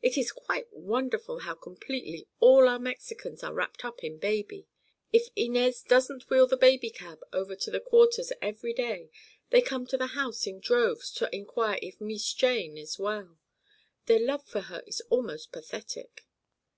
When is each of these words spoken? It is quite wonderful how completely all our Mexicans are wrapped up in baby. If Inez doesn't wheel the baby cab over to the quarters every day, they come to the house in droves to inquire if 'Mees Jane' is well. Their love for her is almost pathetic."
It 0.00 0.16
is 0.16 0.32
quite 0.32 0.72
wonderful 0.72 1.40
how 1.40 1.54
completely 1.54 2.26
all 2.40 2.66
our 2.66 2.78
Mexicans 2.78 3.42
are 3.42 3.52
wrapped 3.52 3.84
up 3.84 4.02
in 4.02 4.16
baby. 4.16 4.66
If 5.12 5.28
Inez 5.36 5.82
doesn't 5.82 6.30
wheel 6.30 6.46
the 6.46 6.56
baby 6.56 6.88
cab 6.88 7.22
over 7.34 7.54
to 7.56 7.70
the 7.70 7.78
quarters 7.78 8.32
every 8.40 8.72
day, 8.72 9.10
they 9.50 9.60
come 9.60 9.86
to 9.88 9.98
the 9.98 10.06
house 10.16 10.46
in 10.46 10.60
droves 10.60 11.12
to 11.16 11.28
inquire 11.36 11.78
if 11.82 12.00
'Mees 12.00 12.32
Jane' 12.32 12.78
is 12.78 12.98
well. 12.98 13.36
Their 14.06 14.20
love 14.20 14.46
for 14.46 14.60
her 14.72 14.82
is 14.86 15.02
almost 15.10 15.52
pathetic." 15.52 16.24